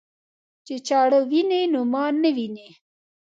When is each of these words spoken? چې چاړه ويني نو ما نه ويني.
چې 0.65 0.75
چاړه 0.87 1.19
ويني 1.29 1.61
نو 1.73 1.81
ما 1.91 2.05
نه 2.21 2.29
ويني. 2.35 2.69